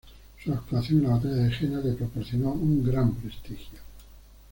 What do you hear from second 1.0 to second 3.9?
en la batalla de Jena le proporcionó un gran prestigio.